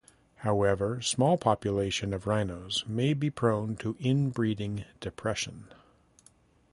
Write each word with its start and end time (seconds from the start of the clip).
However, 0.37 0.99
small 1.03 1.37
population 1.37 2.11
of 2.11 2.25
rhinos 2.25 2.83
may 2.87 3.13
be 3.13 3.29
prone 3.29 3.75
to 3.75 3.95
inbreeding 3.99 4.85
depression. 4.99 5.67